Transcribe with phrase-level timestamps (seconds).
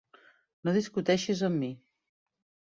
[0.69, 1.71] No discuteixis amb mi.